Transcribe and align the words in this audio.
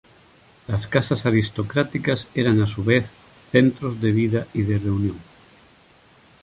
Las 0.67 0.87
casas 0.87 1.27
aristocráticas 1.27 2.27
eran 2.33 2.59
a 2.59 2.65
su 2.65 2.83
vez 2.83 3.11
centros 3.51 4.01
de 4.01 4.11
vida 4.11 4.47
y 4.51 4.63
de 4.63 4.79
reunión. 4.79 5.17